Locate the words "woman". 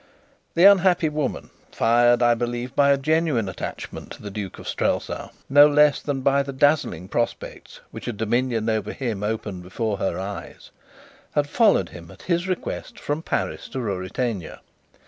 1.09-1.51